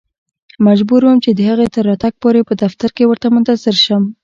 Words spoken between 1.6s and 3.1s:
تر راتګ پورې په دفتر کې